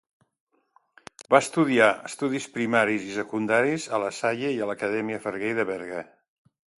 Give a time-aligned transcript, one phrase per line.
[1.33, 6.01] Va estudiar estudis primaris i secundaris a la Salle i a l'Acadèmia Farguell de Berga.